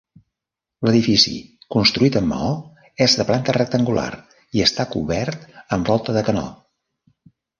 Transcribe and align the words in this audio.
L'edifici, 0.87 1.33
construït 1.75 2.15
en 2.21 2.25
maó, 2.31 2.55
és 3.07 3.15
de 3.19 3.27
planta 3.29 3.55
rectangular 3.59 4.09
i 4.59 4.65
està 4.69 4.89
cobert 4.97 5.47
amb 5.77 5.91
volta 5.95 6.17
de 6.19 6.27
canó. 6.31 6.47